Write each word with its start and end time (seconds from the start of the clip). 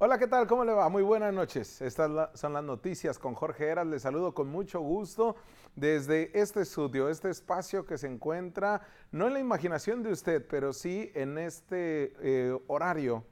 Hola, 0.00 0.16
¿qué 0.16 0.28
tal? 0.28 0.46
¿Cómo 0.46 0.64
le 0.64 0.72
va? 0.72 0.88
Muy 0.88 1.02
buenas 1.02 1.34
noches. 1.34 1.82
Estas 1.82 2.30
son 2.38 2.52
las 2.52 2.62
noticias 2.62 3.18
con 3.18 3.34
Jorge 3.34 3.66
Eras. 3.66 3.84
Le 3.84 3.98
saludo 3.98 4.32
con 4.32 4.46
mucho 4.46 4.78
gusto 4.78 5.34
desde 5.74 6.30
este 6.40 6.60
estudio, 6.60 7.08
este 7.08 7.30
espacio 7.30 7.84
que 7.84 7.98
se 7.98 8.06
encuentra 8.06 8.82
no 9.10 9.26
en 9.26 9.32
la 9.32 9.40
imaginación 9.40 10.04
de 10.04 10.12
usted, 10.12 10.46
pero 10.48 10.72
sí 10.72 11.10
en 11.16 11.36
este 11.36 12.14
eh, 12.20 12.56
horario. 12.68 13.24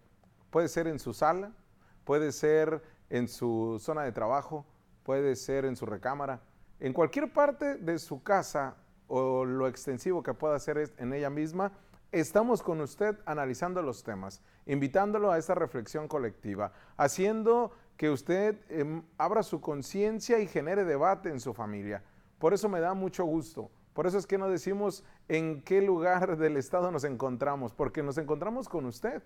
Puede 0.51 0.67
ser 0.67 0.89
en 0.89 0.99
su 0.99 1.15
sala, 1.15 1.53
puede 2.03 2.33
ser 2.33 2.83
en 3.11 3.29
su 3.29 3.79
zona 3.81 4.03
de 4.03 4.11
trabajo, 4.11 4.67
puede 5.05 5.37
ser 5.37 5.67
en 5.67 5.77
su 5.77 5.87
recámara, 5.87 6.41
en 6.81 6.93
cualquier 6.93 7.33
parte 7.33 7.77
de 7.77 7.97
su 8.01 8.25
casa 8.25 8.75
o 9.07 9.45
lo 9.45 9.69
extensivo 9.69 10.21
que 10.21 10.35
pueda 10.35 10.59
ser 10.59 10.93
en 10.99 11.13
ella 11.13 11.31
misma 11.31 11.71
estamos 12.13 12.63
con 12.63 12.81
usted 12.81 13.17
analizando 13.27 13.83
los 13.83 14.03
temas, 14.03 14.43
invitándolo 14.67 15.31
a 15.31 15.39
esta 15.39 15.55
reflexión 15.55 16.09
colectiva, 16.09 16.73
haciendo 16.97 17.73
que 17.97 18.11
usted 18.11 18.59
em, 18.69 19.03
abra 19.19 19.43
su 19.43 19.61
conciencia 19.61 20.39
y 20.39 20.47
genere 20.47 20.85
debate 20.85 21.31
en 21.31 21.41
su 21.41 21.55
familia. 21.55 22.03
Por 22.39 22.55
eso 22.55 22.69
me 22.69 22.81
da 22.81 22.95
mucho 22.95 23.25
gusto. 23.25 23.71
Por 23.95 24.07
eso 24.07 24.19
es 24.19 24.27
que 24.27 24.37
no 24.37 24.51
decimos 24.51 25.05
en 25.29 25.63
qué 25.63 25.81
lugar 25.81 26.37
del 26.37 26.59
estado 26.59 26.91
nos 26.91 27.05
encontramos, 27.05 27.73
porque 27.73 28.03
nos 28.03 28.19
encontramos 28.19 28.69
con 28.69 28.85
usted. 28.85 29.23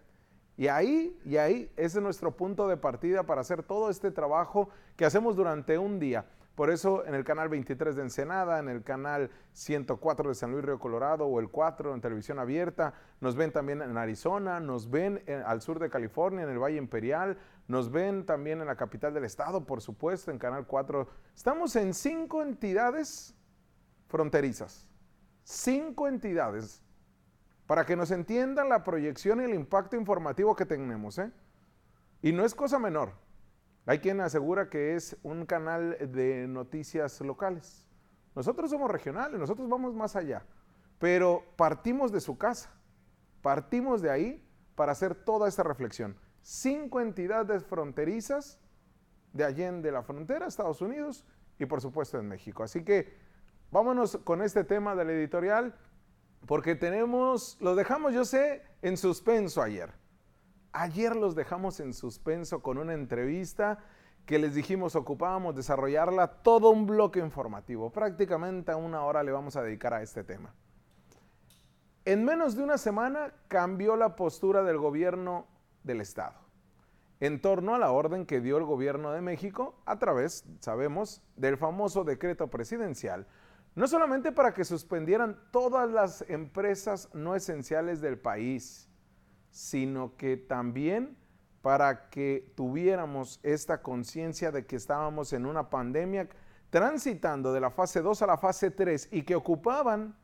Y 0.57 0.69
ahí, 0.69 1.19
y 1.24 1.38
ahí, 1.38 1.73
ese 1.77 1.99
es 1.99 2.02
nuestro 2.02 2.37
punto 2.37 2.69
de 2.69 2.77
partida 2.77 3.24
para 3.24 3.41
hacer 3.41 3.62
todo 3.62 3.91
este 3.91 4.10
trabajo 4.10 4.69
que 4.97 5.05
hacemos 5.05 5.35
durante 5.35 5.77
un 5.79 5.99
día. 5.99 6.27
Por 6.54 6.70
eso 6.70 7.06
en 7.06 7.14
el 7.14 7.24
canal 7.24 7.48
23 7.48 7.96
de 7.96 8.02
Ensenada, 8.02 8.59
en 8.59 8.68
el 8.68 8.82
canal 8.82 9.30
104 9.52 10.28
de 10.28 10.34
San 10.34 10.52
Luis 10.52 10.64
Río 10.64 10.78
Colorado 10.78 11.26
o 11.26 11.40
el 11.40 11.48
4 11.48 11.95
en 11.95 12.00
televisión 12.00 12.38
abierta, 12.38 12.92
nos 13.20 13.36
ven 13.36 13.52
también 13.52 13.80
en 13.82 13.96
Arizona, 13.96 14.60
nos 14.60 14.90
ven 14.90 15.23
al 15.46 15.62
sur 15.62 15.78
de 15.78 15.88
California, 15.88 16.42
en 16.42 16.50
el 16.50 16.59
Valle 16.59 16.76
Imperial, 16.76 17.38
nos 17.66 17.90
ven 17.90 18.26
también 18.26 18.60
en 18.60 18.66
la 18.66 18.76
capital 18.76 19.14
del 19.14 19.24
estado, 19.24 19.64
por 19.64 19.80
supuesto, 19.80 20.30
en 20.30 20.38
Canal 20.38 20.66
4. 20.66 21.09
Estamos 21.34 21.76
en 21.76 21.95
cinco 21.95 22.42
entidades 22.42 23.35
fronterizas, 24.09 24.88
cinco 25.45 26.09
entidades, 26.09 26.82
para 27.66 27.87
que 27.87 27.95
nos 27.95 28.10
entiendan 28.10 28.68
la 28.68 28.82
proyección 28.82 29.40
y 29.40 29.45
el 29.45 29.54
impacto 29.54 29.95
informativo 29.95 30.57
que 30.57 30.66
tenemos. 30.66 31.18
¿eh? 31.18 31.30
Y 32.20 32.32
no 32.32 32.45
es 32.45 32.54
cosa 32.54 32.80
menor. 32.80 33.12
Hay 33.86 33.98
quien 33.98 34.20
asegura 34.20 34.68
que 34.68 34.95
es 34.95 35.16
un 35.23 35.46
canal 35.46 35.96
de 36.12 36.46
noticias 36.46 37.20
locales. 37.20 37.86
Nosotros 38.34 38.70
somos 38.70 38.90
regionales, 38.90 39.40
nosotros 39.40 39.68
vamos 39.68 39.95
más 39.95 40.16
allá, 40.16 40.45
pero 40.98 41.42
partimos 41.56 42.12
de 42.12 42.20
su 42.20 42.38
casa, 42.38 42.70
partimos 43.42 44.02
de 44.02 44.10
ahí 44.10 44.46
para 44.74 44.92
hacer 44.92 45.14
toda 45.14 45.48
esta 45.48 45.62
reflexión. 45.62 46.16
Cinco 46.42 47.01
entidades 47.01 47.64
fronterizas 47.64 48.60
de 49.32 49.45
Allende 49.45 49.92
la 49.92 50.02
frontera, 50.02 50.46
Estados 50.46 50.80
Unidos 50.80 51.24
y 51.58 51.66
por 51.66 51.80
supuesto 51.80 52.18
en 52.18 52.28
México. 52.28 52.62
Así 52.62 52.84
que 52.84 53.16
vámonos 53.70 54.18
con 54.24 54.42
este 54.42 54.64
tema 54.64 54.95
del 54.95 55.10
editorial 55.10 55.74
porque 56.46 56.74
tenemos, 56.74 57.58
lo 57.60 57.74
dejamos 57.74 58.14
yo 58.14 58.24
sé 58.24 58.62
en 58.82 58.96
suspenso 58.96 59.62
ayer. 59.62 59.99
Ayer 60.73 61.16
los 61.16 61.35
dejamos 61.35 61.80
en 61.80 61.93
suspenso 61.93 62.63
con 62.63 62.79
una 62.79 62.95
entrevista 62.95 63.79
que 64.26 64.38
les 64.38 64.54
dijimos 64.54 64.94
ocupábamos 64.94 65.56
desarrollarla 65.56 66.28
todo 66.28 66.71
un 66.71 66.87
bloque 66.87 67.19
informativo. 67.19 67.91
Prácticamente 67.91 68.71
a 68.71 68.76
una 68.76 69.03
hora 69.04 69.22
le 69.22 69.32
vamos 69.32 69.56
a 69.56 69.62
dedicar 69.62 69.94
a 69.94 70.03
este 70.03 70.22
tema. 70.22 70.54
En 72.04 72.25
menos 72.25 72.56
de 72.56 72.62
una 72.62 72.78
semana 72.78 73.32
cambió 73.48 73.97
la 73.97 74.16
postura 74.16 74.62
del 74.62 74.78
gobierno 74.78 75.47
del 75.82 76.00
Estado 76.00 76.50
en 77.21 77.41
torno 77.41 77.75
a 77.75 77.78
la 77.78 77.93
orden 77.93 78.25
que 78.25 78.41
dio 78.41 78.56
el 78.56 78.65
gobierno 78.65 79.12
de 79.12 79.21
México 79.21 79.75
a 79.84 79.98
través, 79.98 80.44
sabemos, 80.60 81.22
del 81.37 81.59
famoso 81.59 82.03
decreto 82.03 82.48
presidencial, 82.48 83.26
no 83.75 83.87
solamente 83.87 84.32
para 84.32 84.54
que 84.54 84.65
suspendieran 84.65 85.38
todas 85.52 85.88
las 85.91 86.25
empresas 86.28 87.10
no 87.12 87.34
esenciales 87.34 88.00
del 88.00 88.19
país, 88.19 88.89
sino 89.50 90.16
que 90.16 90.37
también 90.37 91.16
para 91.62 92.09
que 92.09 92.50
tuviéramos 92.55 93.41
esta 93.43 93.83
conciencia 93.83 94.50
de 94.50 94.65
que 94.65 94.77
estábamos 94.77 95.33
en 95.33 95.44
una 95.44 95.69
pandemia 95.69 96.28
transitando 96.71 97.53
de 97.53 97.61
la 97.61 97.71
fase 97.71 98.00
2 98.00 98.22
a 98.22 98.27
la 98.27 98.38
fase 98.38 98.71
3 98.71 99.09
y 99.12 99.22
que 99.22 99.34
ocupaban 99.34 100.15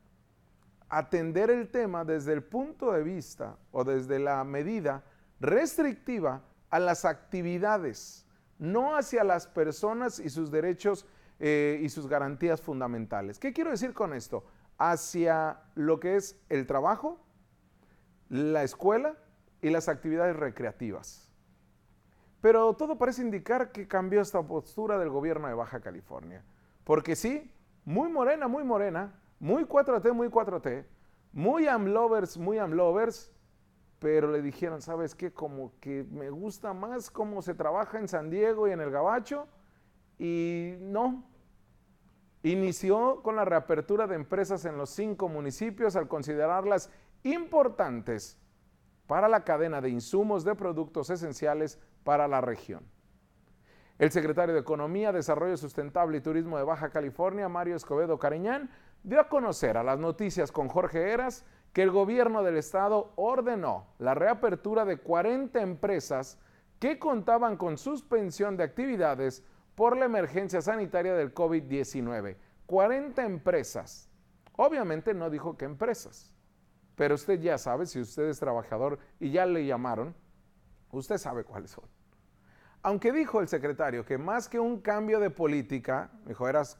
atender 0.88 1.50
el 1.50 1.68
tema 1.68 2.04
desde 2.04 2.32
el 2.32 2.42
punto 2.42 2.92
de 2.92 3.02
vista 3.02 3.56
o 3.72 3.84
desde 3.84 4.18
la 4.18 4.42
medida 4.44 5.02
restrictiva 5.40 6.42
a 6.70 6.78
las 6.78 7.04
actividades, 7.04 8.24
no 8.58 8.96
hacia 8.96 9.24
las 9.24 9.46
personas 9.46 10.18
y 10.18 10.30
sus 10.30 10.50
derechos 10.50 11.06
eh, 11.38 11.80
y 11.82 11.88
sus 11.88 12.06
garantías 12.06 12.62
fundamentales. 12.62 13.38
¿Qué 13.38 13.52
quiero 13.52 13.70
decir 13.70 13.92
con 13.92 14.14
esto? 14.14 14.44
Hacia 14.78 15.60
lo 15.74 16.00
que 16.00 16.16
es 16.16 16.38
el 16.48 16.66
trabajo, 16.66 17.18
la 18.28 18.62
escuela 18.62 19.16
y 19.62 19.70
las 19.70 19.88
actividades 19.88 20.36
recreativas. 20.36 21.30
Pero 22.40 22.74
todo 22.74 22.98
parece 22.98 23.22
indicar 23.22 23.72
que 23.72 23.88
cambió 23.88 24.20
esta 24.20 24.42
postura 24.42 24.98
del 24.98 25.10
gobierno 25.10 25.48
de 25.48 25.54
Baja 25.54 25.80
California. 25.80 26.44
Porque 26.84 27.16
sí, 27.16 27.50
muy 27.84 28.08
morena, 28.10 28.46
muy 28.46 28.62
morena, 28.62 29.20
muy 29.40 29.64
4T, 29.64 30.12
muy 30.12 30.28
4T, 30.28 30.84
muy 31.32 31.66
amlovers, 31.66 32.38
muy 32.38 32.58
amlovers, 32.58 33.32
pero 33.98 34.30
le 34.30 34.42
dijeron, 34.42 34.82
¿sabes 34.82 35.14
qué? 35.14 35.32
Como 35.32 35.72
que 35.80 36.04
me 36.10 36.30
gusta 36.30 36.72
más 36.72 37.10
cómo 37.10 37.42
se 37.42 37.54
trabaja 37.54 37.98
en 37.98 38.08
San 38.08 38.30
Diego 38.30 38.68
y 38.68 38.72
en 38.72 38.80
el 38.80 38.90
Gabacho, 38.90 39.48
y 40.18 40.74
no. 40.80 41.24
Inició 42.42 43.22
con 43.22 43.36
la 43.36 43.44
reapertura 43.44 44.06
de 44.06 44.14
empresas 44.14 44.64
en 44.64 44.76
los 44.78 44.90
cinco 44.90 45.28
municipios 45.28 45.96
al 45.96 46.06
considerarlas 46.06 46.90
importantes 47.32 48.38
para 49.06 49.28
la 49.28 49.44
cadena 49.44 49.80
de 49.80 49.90
insumos 49.90 50.44
de 50.44 50.54
productos 50.54 51.10
esenciales 51.10 51.78
para 52.04 52.28
la 52.28 52.40
región. 52.40 52.84
El 53.98 54.10
secretario 54.10 54.54
de 54.54 54.60
Economía, 54.60 55.10
Desarrollo 55.10 55.56
Sustentable 55.56 56.18
y 56.18 56.20
Turismo 56.20 56.58
de 56.58 56.64
Baja 56.64 56.90
California, 56.90 57.48
Mario 57.48 57.76
Escobedo 57.76 58.18
Cariñán, 58.18 58.70
dio 59.02 59.20
a 59.20 59.28
conocer 59.28 59.78
a 59.78 59.82
las 59.82 59.98
noticias 59.98 60.52
con 60.52 60.68
Jorge 60.68 61.12
Eras 61.12 61.46
que 61.72 61.82
el 61.82 61.90
gobierno 61.90 62.42
del 62.42 62.56
estado 62.56 63.12
ordenó 63.16 63.86
la 63.98 64.14
reapertura 64.14 64.84
de 64.84 64.98
40 64.98 65.60
empresas 65.60 66.38
que 66.78 66.98
contaban 66.98 67.56
con 67.56 67.78
suspensión 67.78 68.56
de 68.56 68.64
actividades 68.64 69.42
por 69.74 69.96
la 69.96 70.04
emergencia 70.04 70.60
sanitaria 70.60 71.14
del 71.14 71.34
COVID-19. 71.34 72.36
40 72.66 73.24
empresas. 73.24 74.10
Obviamente 74.56 75.14
no 75.14 75.30
dijo 75.30 75.56
qué 75.56 75.64
empresas. 75.64 76.35
Pero 76.96 77.14
usted 77.14 77.38
ya 77.40 77.58
sabe, 77.58 77.86
si 77.86 78.00
usted 78.00 78.24
es 78.24 78.40
trabajador 78.40 78.98
y 79.20 79.30
ya 79.30 79.46
le 79.46 79.64
llamaron, 79.64 80.14
usted 80.90 81.18
sabe 81.18 81.44
cuáles 81.44 81.70
son. 81.70 81.84
Aunque 82.82 83.12
dijo 83.12 83.40
el 83.40 83.48
secretario 83.48 84.04
que 84.04 84.18
más 84.18 84.48
que 84.48 84.58
un 84.58 84.80
cambio 84.80 85.20
de 85.20 85.30
política, 85.30 86.10
dijo, 86.24 86.48
eras, 86.48 86.78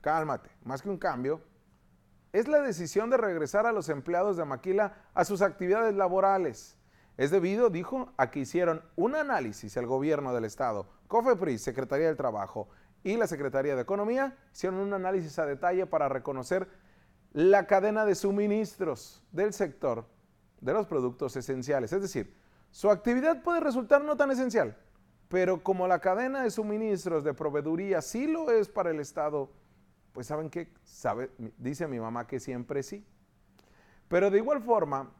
cálmate, 0.00 0.50
más 0.64 0.82
que 0.82 0.90
un 0.90 0.98
cambio, 0.98 1.40
es 2.32 2.48
la 2.48 2.60
decisión 2.60 3.10
de 3.10 3.16
regresar 3.16 3.64
a 3.64 3.72
los 3.72 3.88
empleados 3.88 4.36
de 4.36 4.44
Maquila 4.44 4.96
a 5.14 5.24
sus 5.24 5.40
actividades 5.40 5.94
laborales. 5.94 6.76
Es 7.16 7.30
debido, 7.30 7.70
dijo, 7.70 8.12
a 8.16 8.32
que 8.32 8.40
hicieron 8.40 8.82
un 8.96 9.14
análisis 9.14 9.76
el 9.76 9.86
gobierno 9.86 10.34
del 10.34 10.44
Estado, 10.44 10.88
COFEPRIS, 11.06 11.62
Secretaría 11.62 12.08
del 12.08 12.16
Trabajo 12.16 12.68
y 13.04 13.16
la 13.16 13.28
Secretaría 13.28 13.76
de 13.76 13.82
Economía, 13.82 14.36
hicieron 14.52 14.80
un 14.80 14.94
análisis 14.94 15.38
a 15.38 15.46
detalle 15.46 15.86
para 15.86 16.08
reconocer 16.08 16.68
la 17.34 17.66
cadena 17.66 18.06
de 18.06 18.14
suministros 18.14 19.22
del 19.32 19.52
sector 19.52 20.06
de 20.60 20.72
los 20.72 20.86
productos 20.86 21.36
esenciales. 21.36 21.92
Es 21.92 22.00
decir, 22.00 22.32
su 22.70 22.90
actividad 22.90 23.42
puede 23.42 23.60
resultar 23.60 24.02
no 24.02 24.16
tan 24.16 24.30
esencial, 24.30 24.76
pero 25.28 25.62
como 25.62 25.88
la 25.88 25.98
cadena 25.98 26.44
de 26.44 26.50
suministros 26.50 27.24
de 27.24 27.34
proveeduría 27.34 28.00
sí 28.02 28.28
lo 28.28 28.50
es 28.52 28.68
para 28.68 28.90
el 28.90 29.00
Estado, 29.00 29.50
pues 30.12 30.28
saben 30.28 30.48
qué, 30.48 30.72
sabe, 30.84 31.30
dice 31.58 31.88
mi 31.88 31.98
mamá 31.98 32.26
que 32.26 32.38
siempre 32.38 32.84
sí. 32.84 33.04
Pero 34.06 34.30
de 34.30 34.38
igual 34.38 34.62
forma, 34.62 35.10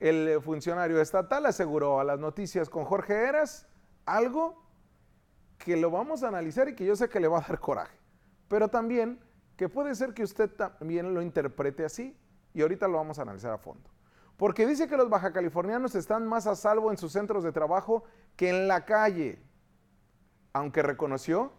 el 0.00 0.40
funcionario 0.42 1.00
estatal 1.00 1.46
aseguró 1.46 2.00
a 2.00 2.04
las 2.04 2.18
noticias 2.18 2.68
con 2.68 2.84
Jorge 2.84 3.28
Eras 3.28 3.68
algo 4.06 4.60
que 5.56 5.76
lo 5.76 5.90
vamos 5.92 6.24
a 6.24 6.28
analizar 6.28 6.68
y 6.68 6.74
que 6.74 6.84
yo 6.84 6.96
sé 6.96 7.08
que 7.08 7.20
le 7.20 7.28
va 7.28 7.38
a 7.38 7.42
dar 7.42 7.60
coraje, 7.60 7.96
pero 8.48 8.66
también 8.68 9.20
que 9.60 9.68
puede 9.68 9.94
ser 9.94 10.14
que 10.14 10.22
usted 10.22 10.48
también 10.48 11.12
lo 11.12 11.20
interprete 11.20 11.84
así 11.84 12.18
y 12.54 12.62
ahorita 12.62 12.88
lo 12.88 12.96
vamos 12.96 13.18
a 13.18 13.22
analizar 13.22 13.52
a 13.52 13.58
fondo. 13.58 13.90
Porque 14.38 14.66
dice 14.66 14.88
que 14.88 14.96
los 14.96 15.10
baja 15.10 15.34
californianos 15.34 15.94
están 15.94 16.26
más 16.26 16.46
a 16.46 16.56
salvo 16.56 16.90
en 16.90 16.96
sus 16.96 17.12
centros 17.12 17.44
de 17.44 17.52
trabajo 17.52 18.04
que 18.36 18.48
en 18.48 18.68
la 18.68 18.86
calle, 18.86 19.38
aunque 20.54 20.80
reconoció 20.80 21.52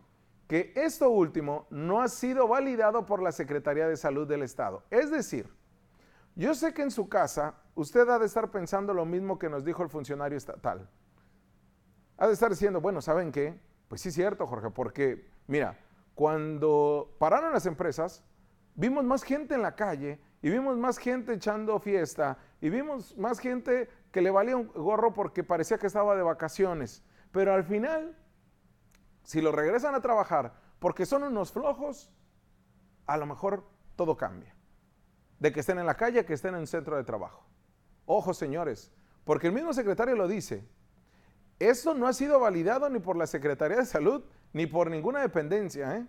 que 0.47 0.73
esto 0.75 1.11
último 1.11 1.67
no 1.69 2.01
ha 2.01 2.07
sido 2.07 2.47
validado 2.47 3.05
por 3.05 3.21
la 3.21 3.31
Secretaría 3.31 3.87
de 3.87 3.95
Salud 3.95 4.27
del 4.27 4.41
Estado. 4.41 4.83
Es 4.89 5.11
decir, 5.11 5.47
yo 6.35 6.55
sé 6.55 6.73
que 6.73 6.81
en 6.81 6.89
su 6.89 7.07
casa 7.07 7.53
usted 7.75 8.09
ha 8.09 8.17
de 8.17 8.25
estar 8.25 8.49
pensando 8.49 8.95
lo 8.95 9.05
mismo 9.05 9.37
que 9.37 9.47
nos 9.47 9.63
dijo 9.63 9.83
el 9.83 9.89
funcionario 9.89 10.39
estatal. 10.39 10.89
ha 12.17 12.25
de 12.25 12.33
estar 12.33 12.49
diciendo, 12.49 12.81
bueno, 12.81 12.99
¿saben 12.99 13.31
qué? 13.31 13.61
Pues 13.87 14.01
sí 14.01 14.11
cierto, 14.11 14.47
Jorge, 14.47 14.71
porque 14.71 15.29
mira, 15.45 15.77
cuando 16.15 17.15
pararon 17.19 17.53
las 17.53 17.65
empresas, 17.65 18.23
vimos 18.75 19.03
más 19.03 19.23
gente 19.23 19.55
en 19.55 19.61
la 19.61 19.75
calle 19.75 20.19
y 20.41 20.49
vimos 20.49 20.77
más 20.77 20.97
gente 20.97 21.33
echando 21.33 21.79
fiesta 21.79 22.37
y 22.59 22.69
vimos 22.69 23.17
más 23.17 23.39
gente 23.39 23.89
que 24.11 24.21
le 24.21 24.31
valía 24.31 24.57
un 24.57 24.67
gorro 24.67 25.13
porque 25.13 25.43
parecía 25.43 25.77
que 25.77 25.87
estaba 25.87 26.15
de 26.15 26.23
vacaciones. 26.23 27.03
Pero 27.31 27.53
al 27.53 27.63
final, 27.63 28.17
si 29.23 29.41
lo 29.41 29.51
regresan 29.51 29.95
a 29.95 30.01
trabajar 30.01 30.53
porque 30.79 31.05
son 31.05 31.23
unos 31.23 31.51
flojos, 31.51 32.11
a 33.05 33.17
lo 33.17 33.25
mejor 33.25 33.63
todo 33.95 34.17
cambia. 34.17 34.55
De 35.39 35.51
que 35.51 35.61
estén 35.61 35.79
en 35.79 35.85
la 35.85 35.95
calle, 35.95 36.25
que 36.25 36.33
estén 36.33 36.55
en 36.55 36.61
un 36.61 36.67
centro 36.67 36.97
de 36.97 37.03
trabajo. 37.03 37.45
Ojo, 38.05 38.33
señores, 38.33 38.91
porque 39.23 39.47
el 39.47 39.53
mismo 39.53 39.73
secretario 39.73 40.15
lo 40.15 40.27
dice. 40.27 40.67
Esto 41.61 41.93
no 41.93 42.07
ha 42.07 42.13
sido 42.13 42.39
validado 42.39 42.89
ni 42.89 42.97
por 42.97 43.15
la 43.15 43.27
Secretaría 43.27 43.77
de 43.77 43.85
Salud 43.85 44.23
ni 44.51 44.65
por 44.65 44.89
ninguna 44.89 45.21
dependencia. 45.21 45.95
¿eh? 45.95 46.07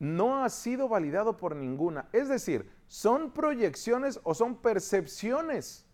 No 0.00 0.42
ha 0.42 0.48
sido 0.48 0.88
validado 0.88 1.36
por 1.36 1.54
ninguna. 1.54 2.08
Es 2.12 2.28
decir, 2.28 2.68
son 2.88 3.30
proyecciones 3.30 4.18
o 4.24 4.34
son 4.34 4.56
percepciones. 4.56 5.86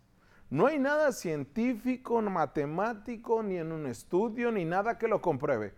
No 0.49 0.67
hay 0.67 0.79
nada 0.79 1.12
científico, 1.12 2.23
matemático, 2.23 3.43
ni 3.43 3.58
en 3.58 3.70
un 3.70 3.87
estudio, 3.87 4.50
ni 4.50 4.64
nada 4.64 4.96
que 4.96 5.08
lo 5.08 5.20
compruebe. 5.20 5.75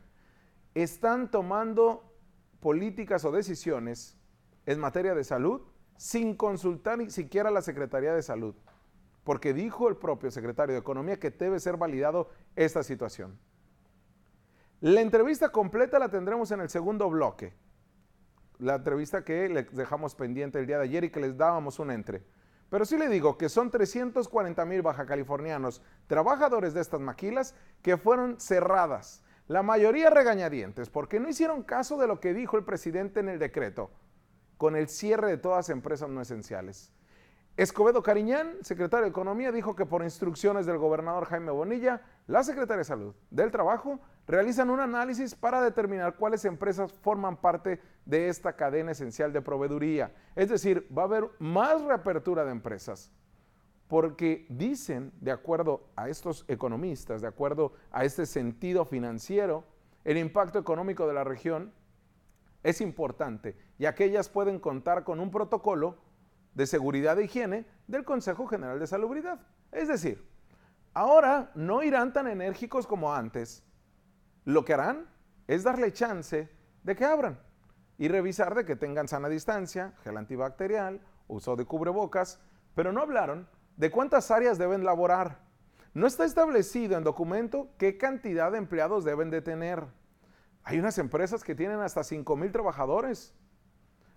Están 0.75 1.33
tomando 1.33 2.15
políticas 2.61 3.25
o 3.25 3.33
decisiones 3.33 4.17
en 4.65 4.79
materia 4.79 5.17
de 5.17 5.25
salud 5.25 5.63
sin 5.97 6.37
consultar 6.37 6.99
ni 6.99 7.11
siquiera 7.11 7.49
a 7.49 7.53
la 7.53 7.63
Secretaría 7.63 8.15
de 8.15 8.23
Salud, 8.23 8.55
porque 9.25 9.53
dijo 9.53 9.89
el 9.89 9.97
propio 9.97 10.31
secretario 10.31 10.75
de 10.75 10.81
Economía 10.81 11.19
que 11.19 11.31
debe 11.31 11.59
ser 11.59 11.77
validado 11.77 12.31
esta 12.55 12.83
situación. 12.83 13.39
La 14.81 15.01
entrevista 15.01 15.51
completa 15.51 15.99
la 15.99 16.11
tendremos 16.11 16.51
en 16.51 16.61
el 16.61 16.69
segundo 16.69 17.09
bloque, 17.09 17.55
la 18.59 18.77
entrevista 18.77 19.25
que 19.25 19.49
les 19.49 19.75
dejamos 19.75 20.15
pendiente 20.15 20.59
el 20.59 20.67
día 20.67 20.79
de 20.79 20.85
ayer 20.85 21.05
y 21.05 21.11
que 21.11 21.21
les 21.21 21.37
dábamos 21.37 21.79
un 21.79 21.91
entre. 21.91 22.23
Pero 22.71 22.85
sí 22.85 22.99
le 22.99 23.09
digo 23.09 23.39
que 23.39 23.49
son 23.49 23.71
340 23.71 24.65
mil 24.65 24.83
baja 24.83 25.07
californianos, 25.07 25.83
trabajadores 26.07 26.75
de 26.75 26.81
estas 26.81 27.01
maquilas, 27.01 27.55
que 27.83 27.97
fueron 27.97 28.39
cerradas 28.41 29.25
la 29.47 29.63
mayoría 29.63 30.09
regañadientes 30.09 30.89
porque 30.89 31.21
no 31.21 31.29
hicieron 31.29 31.63
caso 31.63 31.99
de 31.99 32.07
lo 32.07 32.19
que 32.19 32.33
dijo 32.33 32.57
el 32.57 32.65
presidente 32.65 33.21
en 33.21 33.29
el 33.29 33.39
decreto 33.39 33.91
con 34.57 34.77
el 34.77 34.89
cierre 34.89 35.29
de 35.29 35.37
todas 35.37 35.69
empresas 35.69 36.09
no 36.09 36.23
esenciales. 36.23 36.93
Escobedo 37.57 38.03
Cariñán, 38.03 38.57
secretario 38.63 39.05
de 39.05 39.11
Economía, 39.11 39.53
dijo 39.53 39.77
que 39.77 39.87
por 39.87 40.03
instrucciones 40.03 40.67
del 40.67 40.77
gobernador 40.77 41.27
Jaime 41.27 41.53
Bonilla, 41.53 42.03
la 42.27 42.43
Secretaría 42.43 42.79
de 42.79 42.85
Salud 42.85 43.15
del 43.31 43.53
Trabajo 43.53 44.01
realizan 44.27 44.71
un 44.71 44.81
análisis 44.81 45.37
para 45.37 45.63
determinar 45.63 46.17
cuáles 46.17 46.45
empresas 46.45 46.93
forman 46.93 47.37
parte 47.37 47.81
de 48.07 48.29
esta 48.29 48.55
cadena 48.57 48.91
esencial 48.91 49.33
de 49.33 49.41
proveeduría. 49.41 50.13
Es 50.35 50.49
decir, 50.49 50.89
va 50.97 51.03
a 51.03 51.05
haber 51.05 51.31
más 51.39 51.81
reapertura 51.83 52.45
de 52.45 52.51
empresas 52.51 53.13
porque 53.87 54.47
dicen, 54.49 55.13
de 55.21 55.31
acuerdo 55.31 55.87
a 55.95 56.09
estos 56.09 56.45
economistas, 56.49 57.23
de 57.23 57.29
acuerdo 57.29 57.75
a 57.93 58.05
este 58.05 58.27
sentido 58.27 58.85
financiero, 58.85 59.63
el 60.03 60.19
impacto 60.19 60.59
económico 60.59 61.07
de 61.07 61.15
la 61.15 61.23
región 61.23 61.73
es 62.65 62.81
importante 62.81 63.57
y 63.79 63.85
aquellas 63.85 64.29
pueden 64.29 64.59
contar 64.59 65.05
con 65.05 65.21
un 65.21 65.31
protocolo 65.31 65.99
de 66.55 66.67
seguridad 66.67 67.19
e 67.19 67.25
higiene 67.25 67.67
del 67.87 68.05
Consejo 68.05 68.47
General 68.47 68.79
de 68.79 68.87
Salubridad. 68.87 69.41
Es 69.73 69.89
decir, 69.89 70.25
ahora 70.93 71.51
no 71.55 71.83
irán 71.83 72.13
tan 72.13 72.29
enérgicos 72.29 72.87
como 72.87 73.15
antes. 73.15 73.65
Lo 74.45 74.65
que 74.65 74.75
harán 74.75 75.09
es 75.47 75.65
darle 75.65 75.93
chance 75.93 76.49
de 76.83 76.97
que 76.97 77.05
abran 77.05 77.41
y 77.99 78.09
revisar 78.09 78.55
de 78.55 78.65
que 78.65 78.77
tengan 78.77 79.09
sana 79.09 79.29
distancia, 79.29 79.95
gel 80.03 80.17
antibacterial, 80.17 81.01
uso 81.29 81.57
de 81.57 81.65
cubrebocas, 81.65 82.41
pero 82.75 82.93
no 82.93 83.01
hablaron 83.01 83.49
de 83.77 83.91
cuántas 83.91 84.31
áreas 84.31 84.59
deben 84.59 84.85
laborar. 84.85 85.43
No 85.93 86.07
está 86.07 86.25
establecido 86.25 86.97
en 86.97 87.05
documento 87.05 87.69
qué 87.79 87.97
cantidad 87.97 88.51
de 88.51 88.59
empleados 88.59 89.05
deben 89.05 89.31
de 89.31 89.43
tener. 89.43 89.85
Hay 90.65 90.79
unas 90.79 90.99
empresas 90.99 91.45
que 91.45 91.55
tienen 91.55 91.81
hasta 91.81 92.03
5 92.03 92.37
mil 92.37 92.51
trabajadores. 92.51 93.35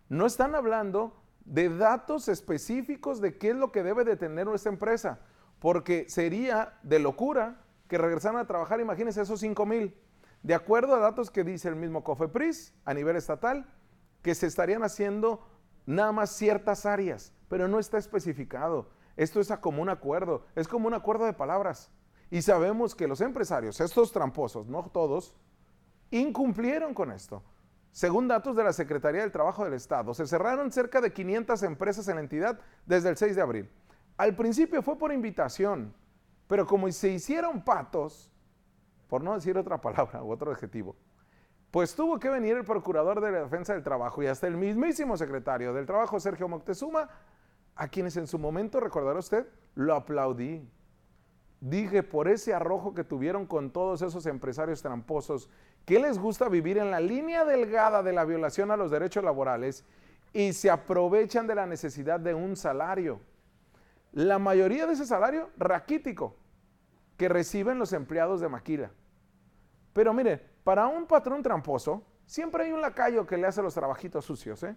No 0.10 0.25
están 0.25 0.56
hablando 0.56 1.22
de 1.47 1.69
datos 1.69 2.27
específicos 2.27 3.21
de 3.21 3.38
qué 3.38 3.49
es 3.51 3.55
lo 3.55 3.71
que 3.71 3.81
debe 3.81 4.03
de 4.03 4.17
tener 4.17 4.45
nuestra 4.45 4.71
empresa, 4.71 5.21
porque 5.59 6.05
sería 6.09 6.77
de 6.83 6.99
locura 6.99 7.61
que 7.88 7.97
regresaran 7.97 8.39
a 8.39 8.47
trabajar, 8.47 8.81
imagínense 8.81 9.21
esos 9.21 9.39
5 9.39 9.65
mil. 9.65 9.97
De 10.44 10.53
acuerdo 10.53 10.94
a 10.94 10.99
datos 10.99 11.31
que 11.31 11.45
dice 11.45 11.69
el 11.69 11.77
mismo 11.77 12.03
COFEPRIS 12.03 12.73
a 12.83 12.94
nivel 12.94 13.15
estatal, 13.15 13.65
que 14.21 14.35
se 14.35 14.45
estarían 14.45 14.83
haciendo 14.83 15.47
nada 15.85 16.11
más 16.11 16.31
ciertas 16.31 16.85
áreas, 16.85 17.33
pero 17.47 17.69
no 17.69 17.79
está 17.79 17.97
especificado. 17.97 18.89
Esto 19.15 19.39
es 19.39 19.49
a 19.49 19.61
común 19.61 19.89
acuerdo, 19.89 20.45
es 20.55 20.67
como 20.67 20.88
un 20.88 20.94
acuerdo 20.94 21.25
de 21.25 21.33
palabras. 21.33 21.89
Y 22.29 22.41
sabemos 22.41 22.94
que 22.94 23.07
los 23.07 23.21
empresarios, 23.21 23.79
estos 23.79 24.11
tramposos, 24.11 24.67
no 24.67 24.83
todos, 24.91 25.33
incumplieron 26.11 26.94
con 26.94 27.11
esto. 27.11 27.41
Según 27.97 28.27
datos 28.27 28.55
de 28.55 28.63
la 28.63 28.73
Secretaría 28.73 29.21
del 29.21 29.31
Trabajo 29.31 29.63
del 29.63 29.73
Estado, 29.73 30.13
se 30.13 30.27
cerraron 30.27 30.71
cerca 30.71 31.01
de 31.01 31.11
500 31.11 31.63
empresas 31.63 32.07
en 32.07 32.17
la 32.17 32.21
entidad 32.21 32.59
desde 32.85 33.09
el 33.09 33.17
6 33.17 33.35
de 33.35 33.41
abril. 33.41 33.71
Al 34.17 34.35
principio 34.35 34.83
fue 34.83 34.99
por 34.99 35.11
invitación, 35.11 35.95
pero 36.45 36.67
como 36.67 36.91
se 36.91 37.09
hicieron 37.09 37.65
patos, 37.65 38.31
por 39.07 39.23
no 39.23 39.33
decir 39.33 39.57
otra 39.57 39.81
palabra 39.81 40.21
u 40.21 40.31
otro 40.31 40.51
adjetivo, 40.51 40.95
pues 41.71 41.95
tuvo 41.95 42.19
que 42.19 42.29
venir 42.29 42.55
el 42.55 42.65
procurador 42.65 43.19
de 43.19 43.31
la 43.31 43.39
defensa 43.39 43.73
del 43.73 43.81
trabajo 43.81 44.21
y 44.21 44.27
hasta 44.27 44.45
el 44.45 44.57
mismísimo 44.57 45.17
secretario 45.17 45.73
del 45.73 45.88
trabajo, 45.88 46.19
Sergio 46.19 46.47
Moctezuma, 46.47 47.09
a 47.75 47.88
quienes 47.88 48.15
en 48.15 48.27
su 48.27 48.38
momento, 48.38 48.79
recordará 48.79 49.17
usted, 49.17 49.47
lo 49.73 49.95
aplaudí. 49.95 50.69
Dije, 51.59 52.04
por 52.04 52.27
ese 52.27 52.54
arrojo 52.54 52.94
que 52.94 53.04
tuvieron 53.04 53.48
con 53.48 53.71
todos 53.71 54.01
esos 54.04 54.25
empresarios 54.27 54.81
tramposos, 54.81 55.50
que 55.86 56.00
les 56.00 56.19
gusta 56.19 56.50
vivir 56.50 56.77
en 56.77 56.92
la 56.92 57.00
línea 57.00 57.45
delgada 57.45 58.04
de 58.04 58.13
la 58.13 58.25
violación 58.25 58.69
a 58.69 58.77
los 58.77 58.92
derechos 58.92 59.24
laborales 59.24 59.83
y 60.33 60.54
se 60.54 60.69
aprovechan 60.69 61.48
de 61.48 61.56
la 61.56 61.65
necesidad 61.65 62.19
de 62.19 62.36
un 62.36 62.56
salario. 62.56 63.21
La 64.12 64.38
mayoría 64.38 64.86
de 64.86 64.94
ese 64.94 65.06
salario 65.06 65.50
raquítico 65.57 66.36
que 67.18 67.27
reciben 67.27 67.80
los 67.80 67.94
empleados 67.94 68.39
de 68.39 68.50
Maquila. 68.50 68.92
Pero 69.94 70.13
mire, 70.13 70.38
para 70.63 70.88
un 70.88 71.07
patrón 71.07 71.42
tramposo, 71.42 72.04
siempre 72.28 72.66
hay 72.66 72.71
un 72.71 72.81
lacayo 72.81 73.26
que 73.26 73.37
le 73.37 73.47
hace 73.47 73.64
los 73.64 73.73
trabajitos 73.73 74.26
sucios, 74.26 74.61
¿eh? 74.61 74.76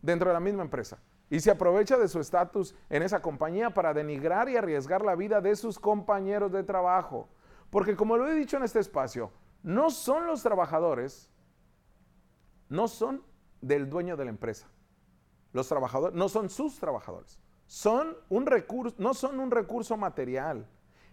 Dentro 0.00 0.30
de 0.30 0.34
la 0.34 0.40
misma 0.40 0.62
empresa 0.62 0.98
y 1.30 1.40
se 1.40 1.50
aprovecha 1.50 1.98
de 1.98 2.08
su 2.08 2.20
estatus 2.20 2.74
en 2.88 3.02
esa 3.02 3.20
compañía 3.20 3.70
para 3.70 3.92
denigrar 3.92 4.48
y 4.48 4.56
arriesgar 4.56 5.04
la 5.04 5.14
vida 5.14 5.40
de 5.40 5.56
sus 5.56 5.78
compañeros 5.78 6.52
de 6.52 6.62
trabajo. 6.62 7.28
Porque 7.70 7.96
como 7.96 8.16
lo 8.16 8.28
he 8.28 8.34
dicho 8.34 8.56
en 8.56 8.62
este 8.62 8.80
espacio, 8.80 9.30
no 9.62 9.90
son 9.90 10.26
los 10.26 10.42
trabajadores, 10.42 11.30
no 12.68 12.88
son 12.88 13.22
del 13.60 13.90
dueño 13.90 14.16
de 14.16 14.24
la 14.24 14.30
empresa. 14.30 14.68
Los 15.52 15.68
trabajadores 15.68 16.16
no 16.16 16.28
son 16.28 16.48
sus 16.48 16.78
trabajadores. 16.78 17.38
Son 17.66 18.16
un 18.30 18.46
recurso, 18.46 18.96
no 18.98 19.12
son 19.12 19.40
un 19.40 19.50
recurso 19.50 19.96
material. 19.96 20.66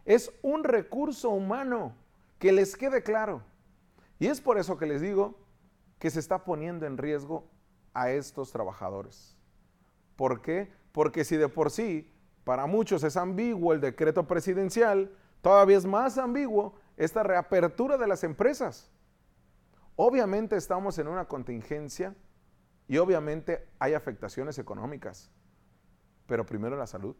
Es 0.05 0.31
un 0.41 0.63
recurso 0.63 1.29
humano 1.29 1.93
que 2.39 2.53
les 2.53 2.77
quede 2.77 3.03
claro. 3.03 3.41
Y 4.19 4.27
es 4.27 4.39
por 4.39 4.57
eso 4.57 4.77
que 4.77 4.85
les 4.85 5.01
digo 5.01 5.35
que 5.99 6.09
se 6.09 6.19
está 6.19 6.43
poniendo 6.45 6.85
en 6.85 6.97
riesgo 6.97 7.49
a 7.93 8.11
estos 8.11 8.51
trabajadores. 8.51 9.34
¿Por 10.15 10.41
qué? 10.41 10.71
Porque 10.91 11.23
si 11.23 11.37
de 11.37 11.49
por 11.49 11.71
sí 11.71 12.11
para 12.43 12.67
muchos 12.67 13.03
es 13.03 13.17
ambiguo 13.17 13.73
el 13.73 13.81
decreto 13.81 14.27
presidencial, 14.27 15.11
todavía 15.41 15.77
es 15.77 15.85
más 15.85 16.17
ambiguo 16.17 16.75
esta 16.95 17.23
reapertura 17.23 17.97
de 17.97 18.07
las 18.07 18.23
empresas. 18.23 18.91
Obviamente 19.95 20.55
estamos 20.55 20.99
en 20.99 21.07
una 21.07 21.25
contingencia 21.25 22.15
y 22.87 22.97
obviamente 22.97 23.67
hay 23.79 23.93
afectaciones 23.93 24.59
económicas, 24.59 25.31
pero 26.27 26.45
primero 26.45 26.77
la 26.77 26.87
salud. 26.87 27.15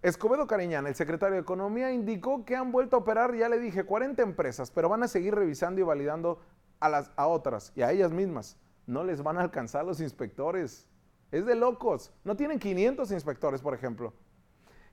Escobedo 0.00 0.46
Cariñán, 0.46 0.86
el 0.86 0.94
secretario 0.94 1.34
de 1.34 1.40
Economía, 1.40 1.92
indicó 1.92 2.44
que 2.44 2.54
han 2.54 2.70
vuelto 2.70 2.96
a 2.96 3.00
operar, 3.00 3.34
ya 3.34 3.48
le 3.48 3.58
dije, 3.58 3.84
40 3.84 4.22
empresas, 4.22 4.70
pero 4.70 4.88
van 4.88 5.02
a 5.02 5.08
seguir 5.08 5.34
revisando 5.34 5.80
y 5.80 5.84
validando 5.84 6.40
a, 6.80 6.88
las, 6.88 7.10
a 7.16 7.26
otras 7.26 7.72
y 7.74 7.82
a 7.82 7.90
ellas 7.90 8.12
mismas. 8.12 8.56
No 8.86 9.04
les 9.04 9.22
van 9.22 9.38
a 9.38 9.42
alcanzar 9.42 9.84
los 9.84 10.00
inspectores. 10.00 10.88
Es 11.30 11.44
de 11.44 11.54
locos. 11.54 12.12
No 12.24 12.36
tienen 12.36 12.58
500 12.58 13.10
inspectores, 13.12 13.60
por 13.60 13.74
ejemplo. 13.74 14.14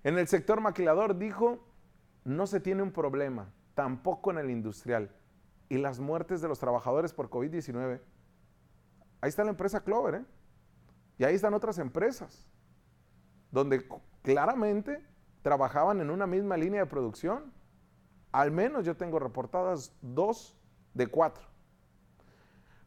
En 0.04 0.18
el 0.18 0.28
sector 0.28 0.62
maquilador 0.62 1.18
dijo, 1.18 1.60
no 2.24 2.46
se 2.48 2.60
tiene 2.60 2.84
un 2.84 2.92
problema, 2.92 3.52
tampoco 3.74 4.32
en 4.32 4.38
el 4.38 4.52
industrial. 4.52 5.16
Y 5.70 5.78
las 5.78 6.00
muertes 6.00 6.42
de 6.42 6.48
los 6.48 6.60
trabajadores 6.60 7.14
por 7.14 7.30
COVID-19. 7.30 8.02
Ahí 9.22 9.30
está 9.30 9.44
la 9.44 9.52
empresa 9.52 9.84
Clover, 9.84 10.16
¿eh? 10.16 10.26
Y 11.18 11.24
ahí 11.24 11.34
están 11.34 11.54
otras 11.54 11.80
empresas, 11.80 12.46
donde 13.50 13.88
claramente 14.22 15.04
trabajaban 15.42 16.02
en 16.02 16.10
una 16.10 16.28
misma 16.28 16.58
línea 16.58 16.82
de 16.82 16.88
producción. 16.88 17.54
Al 18.32 18.52
menos 18.52 18.86
yo 18.86 18.98
tengo 18.98 19.18
reportadas 19.18 19.96
dos 20.02 20.58
de 20.94 21.08
cuatro. 21.08 21.48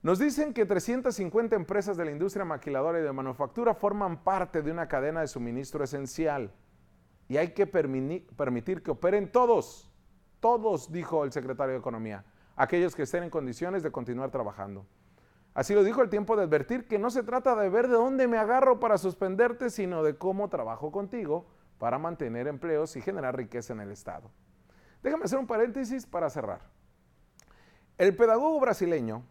Nos 0.03 0.21
dicen 0.21 0.55
que 0.55 0.65
350 0.65 1.57
empresas 1.57 1.97
de 1.97 2.05
la 2.05 2.13
industria 2.13 2.45
maquiladora 2.45 3.01
y 3.01 3.03
de 3.03 3.13
manufactura 3.13 3.75
forman 3.75 4.23
parte 4.23 4.63
de 4.63 4.71
una 4.71 4.87
cadena 4.87 5.21
de 5.21 5.27
suministro 5.27 5.83
esencial 5.83 6.53
y 7.29 7.37
hay 7.37 7.53
que 7.53 7.67
permitir 7.67 8.83
que 8.83 8.93
operen 8.93 9.31
todos, 9.33 9.91
todos, 10.41 10.93
dijo 10.93 11.25
el 11.25 11.33
secretario 11.33 11.73
de 11.73 11.81
Economía, 11.81 12.25
aquellos 12.55 12.95
que 12.95 13.03
estén 13.03 13.25
en 13.25 13.31
condiciones 13.31 13.83
de 13.83 13.91
continuar 13.91 14.31
trabajando. 14.31 14.87
Así 15.53 15.75
lo 15.75 15.83
dijo 15.83 16.01
el 16.01 16.09
tiempo 16.09 16.37
de 16.37 16.45
advertir 16.45 16.87
que 16.87 17.01
no 17.01 17.11
se 17.11 17.25
trata 17.25 17.57
de 17.57 17.69
ver 17.69 17.89
de 17.89 17.95
dónde 17.95 18.29
me 18.29 18.39
agarro 18.39 18.79
para 18.79 18.99
suspenderte, 18.99 19.69
sino 19.69 20.05
de 20.05 20.17
cómo 20.17 20.49
trabajo 20.49 20.93
contigo 20.93 21.47
para 21.79 21.99
mantener 21.99 22.47
empleos 22.47 22.95
y 22.95 23.01
generar 23.01 23.37
riqueza 23.37 23.73
en 23.73 23.81
el 23.81 23.91
Estado. 23.91 24.31
Déjame 25.03 25.25
hacer 25.25 25.41
un 25.41 25.49
paréntesis 25.49 26.07
para 26.07 26.31
cerrar. 26.31 26.61
El 27.99 28.15
pedagogo 28.15 28.61
brasileño 28.61 29.25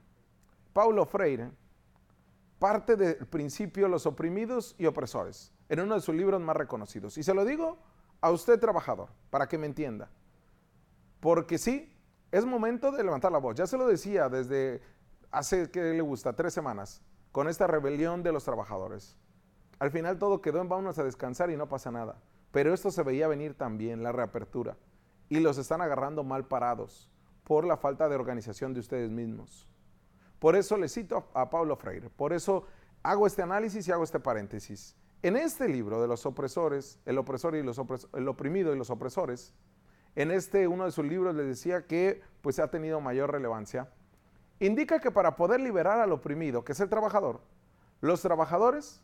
Paulo 0.78 1.08
Freire 1.08 1.50
parte 2.60 2.96
del 2.96 3.26
principio 3.26 3.88
los 3.88 4.06
oprimidos 4.06 4.76
y 4.78 4.86
opresores 4.86 5.52
en 5.70 5.80
uno 5.80 5.96
de 5.96 6.02
sus 6.02 6.14
libros 6.14 6.40
más 6.40 6.56
reconocidos. 6.56 7.18
Y 7.18 7.24
se 7.24 7.34
lo 7.34 7.46
digo 7.46 7.80
a 8.22 8.30
usted 8.30 8.60
trabajador, 8.60 9.10
para 9.32 9.48
que 9.48 9.58
me 9.58 9.66
entienda. 9.66 10.12
Porque 11.20 11.58
sí, 11.58 11.92
es 12.32 12.46
momento 12.46 12.92
de 12.92 13.04
levantar 13.04 13.32
la 13.32 13.40
voz. 13.40 13.56
Ya 13.56 13.66
se 13.66 13.76
lo 13.76 13.88
decía 13.88 14.30
desde 14.30 14.84
hace, 15.32 15.72
que 15.72 15.82
le 15.82 16.02
gusta? 16.02 16.34
Tres 16.34 16.54
semanas, 16.54 17.02
con 17.32 17.48
esta 17.48 17.66
rebelión 17.66 18.22
de 18.22 18.32
los 18.32 18.44
trabajadores. 18.44 19.18
Al 19.80 19.90
final 19.90 20.20
todo 20.20 20.44
quedó 20.44 20.62
en 20.62 20.70
vámonos 20.70 21.00
a 21.00 21.04
descansar 21.04 21.50
y 21.50 21.58
no 21.58 21.68
pasa 21.68 21.90
nada. 21.90 22.22
Pero 22.52 22.72
esto 22.72 22.92
se 22.92 23.02
veía 23.02 23.28
venir 23.28 23.56
también, 23.56 24.04
la 24.04 24.12
reapertura. 24.12 24.78
Y 25.28 25.40
los 25.40 25.58
están 25.58 25.82
agarrando 25.82 26.24
mal 26.24 26.46
parados 26.46 27.10
por 27.46 27.66
la 27.66 27.78
falta 27.78 28.08
de 28.08 28.16
organización 28.16 28.76
de 28.76 28.82
ustedes 28.82 29.10
mismos. 29.10 29.68
Por 30.40 30.56
eso 30.56 30.78
le 30.78 30.88
cito 30.88 31.28
a 31.34 31.50
Pablo 31.50 31.76
Freire, 31.76 32.10
por 32.10 32.34
eso 32.34 32.66
hago 33.04 33.26
este 33.26 33.42
análisis 33.42 33.88
y 33.88 33.92
hago 33.92 34.04
este 34.04 34.20
paréntesis. 34.20 34.96
En 35.24 35.36
este 35.36 35.68
libro 35.68 36.02
de 36.02 36.08
los 36.08 36.26
opresores, 36.26 37.00
el 37.06 37.18
opresor 37.18 37.56
y 37.56 37.64
los 37.64 37.82
el 38.14 38.28
oprimido 38.28 38.74
y 38.74 38.78
los 38.78 38.90
opresores, 38.90 39.54
en 40.16 40.32
este 40.32 40.68
uno 40.68 40.86
de 40.86 40.92
sus 40.92 41.06
libros 41.06 41.36
le 41.36 41.44
decía 41.44 41.86
que 41.86 42.22
pues 42.42 42.60
ha 42.60 42.70
tenido 42.70 43.02
mayor 43.02 43.32
relevancia, 43.32 43.90
indica 44.60 45.00
que 45.00 45.12
para 45.12 45.36
poder 45.36 45.60
liberar 45.60 46.00
al 46.00 46.12
oprimido, 46.12 46.64
que 46.64 46.74
es 46.74 46.80
el 46.80 46.90
trabajador, 46.90 47.42
los 48.02 48.22
trabajadores 48.22 49.02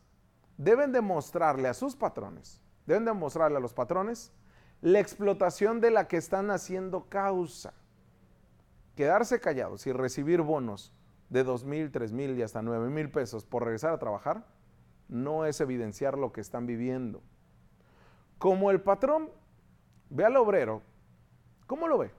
deben 0.56 0.92
demostrarle 0.92 1.68
a 1.68 1.74
sus 1.74 1.96
patrones, 1.96 2.60
deben 2.86 3.04
demostrarle 3.04 3.56
a 3.56 3.60
los 3.60 3.72
patrones 3.72 4.32
la 4.80 5.00
explotación 5.00 5.80
de 5.80 5.90
la 5.90 6.06
que 6.06 6.16
están 6.16 6.50
haciendo 6.50 7.08
causa. 7.08 7.72
Quedarse 8.94 9.40
callados 9.40 9.86
y 9.86 9.92
recibir 9.92 10.42
bonos 10.42 10.92
de 11.28 11.44
dos 11.44 11.64
mil, 11.64 11.90
tres 11.90 12.12
mil 12.12 12.38
y 12.38 12.42
hasta 12.42 12.62
nueve 12.62 12.90
mil 12.90 13.10
pesos 13.10 13.44
por 13.44 13.64
regresar 13.64 13.92
a 13.92 13.98
trabajar, 13.98 14.46
no 15.08 15.44
es 15.44 15.60
evidenciar 15.60 16.18
lo 16.18 16.32
que 16.32 16.40
están 16.40 16.66
viviendo. 16.66 17.22
Como 18.38 18.70
el 18.70 18.80
patrón 18.80 19.30
ve 20.10 20.24
al 20.24 20.36
obrero, 20.36 20.82
¿cómo 21.66 21.88
lo 21.88 21.98
ve? 21.98 22.10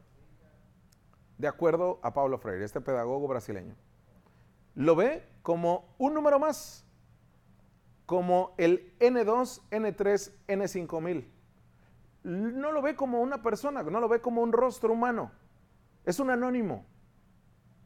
De 1.37 1.47
acuerdo 1.47 1.99
a 2.01 2.13
Pablo 2.13 2.37
Freire, 2.37 2.63
este 2.63 2.81
pedagogo 2.81 3.27
brasileño. 3.27 3.75
Lo 4.75 4.95
ve 4.95 5.27
como 5.41 5.93
un 5.97 6.13
número 6.13 6.39
más, 6.39 6.85
como 8.05 8.53
el 8.57 8.97
N2, 8.99 9.61
N3, 9.71 10.31
N5000. 10.47 11.25
No 12.23 12.71
lo 12.71 12.81
ve 12.81 12.95
como 12.95 13.21
una 13.21 13.41
persona, 13.41 13.83
no 13.83 13.99
lo 13.99 14.09
ve 14.09 14.19
como 14.19 14.41
un 14.41 14.51
rostro 14.51 14.93
humano. 14.93 15.31
Es 16.05 16.19
un 16.19 16.29
anónimo. 16.29 16.85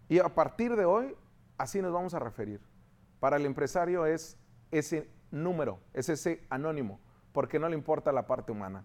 Y 0.09 0.17
a 0.17 0.27
partir 0.27 0.75
de 0.75 0.85
hoy, 0.85 1.15
así 1.57 1.81
nos 1.81 1.93
vamos 1.93 2.15
a 2.15 2.19
referir. 2.19 2.59
Para 3.19 3.37
el 3.37 3.45
empresario 3.45 4.07
es 4.07 4.37
ese 4.71 5.07
número, 5.29 5.79
es 5.93 6.09
ese 6.09 6.45
anónimo, 6.49 6.99
porque 7.31 7.59
no 7.59 7.69
le 7.69 7.75
importa 7.75 8.11
la 8.11 8.25
parte 8.25 8.51
humana. 8.51 8.83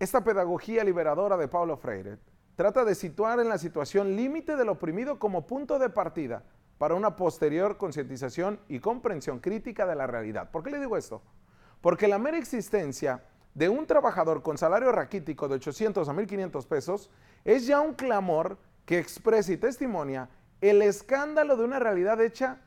Esta 0.00 0.24
pedagogía 0.24 0.82
liberadora 0.82 1.36
de 1.36 1.46
Paulo 1.46 1.76
Freire 1.76 2.18
trata 2.56 2.84
de 2.84 2.96
situar 2.96 3.38
en 3.38 3.48
la 3.48 3.58
situación 3.58 4.16
límite 4.16 4.56
del 4.56 4.70
oprimido 4.70 5.20
como 5.20 5.46
punto 5.46 5.78
de 5.78 5.88
partida 5.88 6.42
para 6.78 6.96
una 6.96 7.14
posterior 7.14 7.76
concientización 7.76 8.58
y 8.68 8.80
comprensión 8.80 9.38
crítica 9.38 9.86
de 9.86 9.94
la 9.94 10.08
realidad. 10.08 10.50
¿Por 10.50 10.64
qué 10.64 10.70
le 10.70 10.80
digo 10.80 10.96
esto? 10.96 11.22
Porque 11.80 12.08
la 12.08 12.18
mera 12.18 12.38
existencia 12.38 13.22
de 13.54 13.68
un 13.68 13.86
trabajador 13.86 14.42
con 14.42 14.58
salario 14.58 14.90
raquítico 14.90 15.46
de 15.46 15.54
800 15.54 16.08
a 16.08 16.12
1500 16.12 16.66
pesos 16.66 17.10
es 17.44 17.66
ya 17.66 17.80
un 17.80 17.94
clamor 17.94 18.58
que 18.84 18.98
expresa 18.98 19.52
y 19.52 19.56
testimonia 19.56 20.28
el 20.60 20.82
escándalo 20.82 21.56
de 21.56 21.64
una 21.64 21.78
realidad 21.78 22.20
hecha 22.20 22.60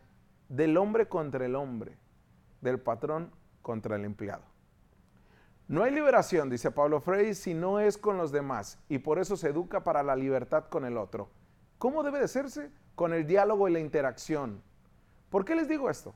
del 0.50 0.78
hombre 0.78 1.08
contra 1.08 1.46
el 1.46 1.56
hombre, 1.56 1.98
del 2.62 2.80
patrón 2.80 3.32
contra 3.62 3.96
el 3.96 4.06
empleado. 4.06 4.44
No 5.68 5.84
hay 5.84 5.92
liberación, 5.92 6.50
dice 6.50 6.72
Pablo 6.72 7.02
Freire, 7.02 7.34
si 7.34 7.54
no 7.54 7.80
es 7.80 7.98
con 7.98 8.18
los 8.18 8.32
demás, 8.32 8.80
y 8.88 9.00
por 9.00 9.20
eso 9.20 9.36
se 9.36 9.50
educa 9.50 9.84
para 9.84 10.02
la 10.02 10.16
libertad 10.16 10.66
con 10.70 10.86
el 10.86 10.98
otro. 10.98 11.30
¿Cómo 11.78 12.04
debe 12.04 12.20
de 12.20 12.26
hacerse? 12.26 12.72
Con 12.96 13.14
el 13.14 13.28
diálogo 13.28 13.68
y 13.68 13.74
la 13.74 13.80
interacción. 13.80 14.62
¿Por 15.30 15.44
qué 15.44 15.56
les 15.56 15.68
digo 15.68 15.90
esto? 15.90 16.16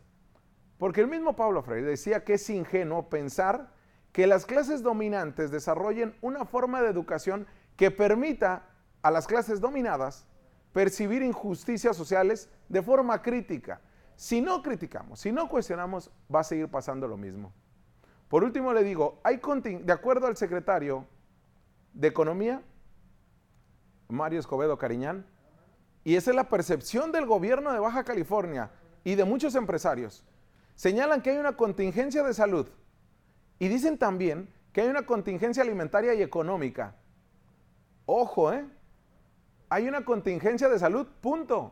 Porque 0.78 1.02
el 1.02 1.08
mismo 1.08 1.36
Pablo 1.36 1.62
Freire 1.62 1.90
decía 1.90 2.24
que 2.24 2.36
es 2.36 2.50
ingenuo 2.50 3.10
pensar 3.10 3.74
que 4.14 4.26
las 4.26 4.46
clases 4.46 4.82
dominantes 4.82 5.52
desarrollen 5.52 6.16
una 6.22 6.46
forma 6.46 6.82
de 6.82 6.90
educación 6.90 7.46
que 7.76 7.92
permita 7.92 8.71
a 9.02 9.12
las 9.12 9.28
clases 9.28 9.60
dominadas 9.60 10.28
percibir 10.74 11.22
injusticias 11.22 11.96
sociales 11.96 12.50
de 12.70 12.82
forma 12.82 13.22
crítica. 13.22 13.82
Si 14.16 14.42
no 14.42 14.62
criticamos, 14.62 15.20
si 15.20 15.32
no 15.32 15.50
cuestionamos, 15.50 16.12
va 16.34 16.42
a 16.42 16.44
seguir 16.44 16.70
pasando 16.70 17.08
lo 17.08 17.18
mismo. 17.18 17.52
Por 18.28 18.44
último 18.44 18.72
le 18.72 18.84
digo, 18.84 19.20
hay 19.24 19.42
de 19.84 19.94
acuerdo 19.94 20.28
al 20.28 20.38
secretario 20.38 21.06
de 21.94 22.08
Economía, 22.08 22.62
Mario 24.08 24.40
Escobedo 24.40 24.78
Cariñán, 24.78 25.26
y 26.04 26.16
esa 26.16 26.32
es 26.32 26.36
la 26.36 26.50
percepción 26.50 27.12
del 27.12 27.26
gobierno 27.26 27.74
de 27.74 27.80
Baja 27.80 28.04
California 28.04 28.72
y 29.04 29.16
de 29.16 29.26
muchos 29.26 29.56
empresarios, 29.56 30.24
señalan 30.76 31.22
que 31.22 31.32
hay 31.32 31.38
una 31.38 31.58
contingencia 31.58 32.24
de 32.24 32.34
salud 32.34 32.68
y 33.60 33.68
dicen 33.68 33.98
también 33.98 34.50
que 34.72 34.82
hay 34.82 34.88
una 34.88 35.06
contingencia 35.06 35.64
alimentaria 35.64 36.14
y 36.14 36.22
económica. 36.22 36.96
Ojo, 38.06 38.54
¿eh? 38.54 38.66
Hay 39.72 39.88
una 39.88 40.04
contingencia 40.04 40.68
de 40.68 40.78
salud, 40.78 41.08
punto. 41.22 41.72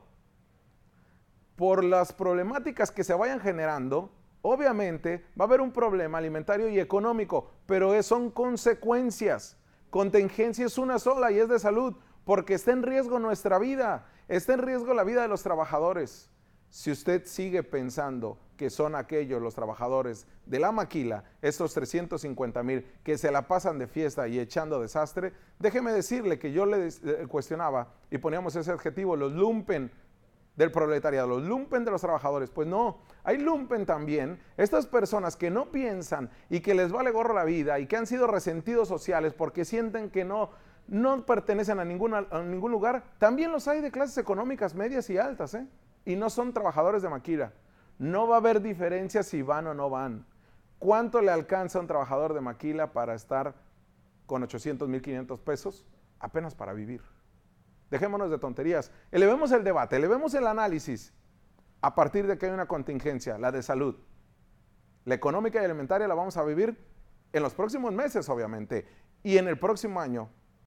Por 1.57 1.83
las 1.83 2.13
problemáticas 2.13 2.91
que 2.91 3.03
se 3.03 3.13
vayan 3.13 3.41
generando, 3.41 4.09
obviamente 4.41 5.25
va 5.37 5.43
a 5.43 5.47
haber 5.49 5.59
un 5.59 5.73
problema 5.73 6.17
alimentario 6.17 6.69
y 6.69 6.79
económico, 6.79 7.51
pero 7.65 8.01
son 8.01 8.31
consecuencias. 8.31 9.57
Contingencia 9.89 10.65
es 10.65 10.77
una 10.77 10.97
sola 10.97 11.29
y 11.33 11.39
es 11.39 11.49
de 11.49 11.59
salud, 11.59 11.93
porque 12.23 12.53
está 12.53 12.71
en 12.71 12.83
riesgo 12.83 13.19
nuestra 13.19 13.59
vida, 13.59 14.07
está 14.29 14.53
en 14.53 14.61
riesgo 14.61 14.93
la 14.93 15.03
vida 15.03 15.23
de 15.23 15.27
los 15.27 15.43
trabajadores. 15.43 16.31
Si 16.69 16.91
usted 16.91 17.25
sigue 17.25 17.63
pensando 17.63 18.38
que 18.55 18.69
son 18.69 18.93
aquellos 18.95 19.41
los 19.41 19.55
trabajadores 19.55 20.27
de 20.45 20.59
la 20.59 20.71
maquila, 20.71 21.23
estos 21.41 21.73
350 21.73 22.61
mil 22.61 22.85
que 23.03 23.17
se 23.17 23.31
la 23.31 23.47
pasan 23.47 23.79
de 23.79 23.88
fiesta 23.88 24.27
y 24.27 24.39
echando 24.39 24.79
desastre, 24.79 25.33
déjeme 25.57 25.91
decirle 25.91 26.38
que 26.38 26.51
yo 26.51 26.65
le 26.65 26.89
cuestionaba 27.27 27.93
y 28.11 28.17
poníamos 28.17 28.55
ese 28.55 28.71
adjetivo, 28.71 29.15
los 29.15 29.31
lumpen 29.31 29.91
del 30.55 30.71
proletariado, 30.71 31.27
los 31.27 31.43
lumpen 31.43 31.85
de 31.85 31.91
los 31.91 32.01
trabajadores. 32.01 32.49
Pues 32.51 32.67
no, 32.67 32.99
hay 33.23 33.38
lumpen 33.38 33.85
también, 33.85 34.39
estas 34.57 34.85
personas 34.85 35.38
que 35.38 35.49
no 35.49 35.71
piensan 35.71 36.29
y 36.49 36.59
que 36.59 36.75
les 36.75 36.91
vale 36.91 37.11
gorro 37.11 37.33
la 37.33 37.45
vida 37.45 37.79
y 37.79 37.88
que 37.88 37.95
han 37.95 38.05
sido 38.05 38.27
resentidos 38.27 38.89
sociales 38.89 39.33
porque 39.33 39.63
sienten 39.63 40.09
que 40.09 40.25
no, 40.25 40.51
no 40.88 41.25
pertenecen 41.25 41.79
a, 41.79 41.83
a 41.83 41.85
ningún 42.43 42.71
lugar, 42.71 43.05
también 43.17 43.53
los 43.53 43.67
hay 43.69 43.79
de 43.79 43.89
clases 43.89 44.17
económicas 44.17 44.75
medias 44.75 45.09
y 45.09 45.17
altas, 45.17 45.53
¿eh? 45.53 45.65
Y 46.05 46.15
no 46.15 46.29
son 46.29 46.53
trabajadores 46.53 47.01
de 47.01 47.09
maquila. 47.09 47.53
No 47.97 48.27
va 48.27 48.35
a 48.35 48.39
haber 48.39 48.61
diferencia 48.61 49.23
si 49.23 49.41
van 49.41 49.67
o 49.67 49.73
no 49.73 49.89
van. 49.89 50.25
¿Cuánto 50.79 51.21
le 51.21 51.31
alcanza 51.31 51.77
a 51.77 51.81
un 51.81 51.87
trabajador 51.87 52.33
de 52.33 52.41
maquila 52.41 52.93
para 52.93 53.13
estar 53.13 53.53
con 54.25 54.43
800, 54.43 54.87
1500 54.87 55.39
pesos? 55.41 55.85
Apenas 56.19 56.55
para 56.55 56.73
vivir. 56.73 57.01
Dejémonos 57.91 58.29
de 58.29 58.37
tonterías. 58.37 58.91
Elevemos 59.11 59.51
el 59.51 59.63
debate, 59.63 59.97
elevemos 59.97 60.33
el 60.33 60.47
análisis 60.47 61.13
a 61.81 61.95
partir 61.95 62.27
de 62.27 62.37
que 62.37 62.45
hay 62.45 62.51
una 62.51 62.67
contingencia, 62.67 63.37
la 63.37 63.51
de 63.51 63.63
salud. 63.63 63.95
La 65.05 65.15
económica 65.15 65.61
y 65.61 65.65
alimentaria 65.65 66.07
la 66.07 66.15
vamos 66.15 66.37
a 66.37 66.43
vivir 66.43 66.77
en 67.33 67.43
los 67.43 67.53
próximos 67.53 67.93
meses, 67.93 68.27
obviamente, 68.29 68.87
y 69.23 69.37
en 69.37 69.47
el 69.47 69.57
próximo 69.57 69.99
año, 69.99 70.29